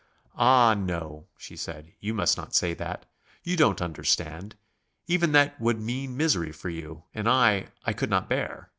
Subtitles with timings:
[0.35, 3.05] "Ah, no," she said, "you must not say that.
[3.43, 4.55] You don't understand....
[5.05, 8.69] Even that would mean misery for you and I I could not bear.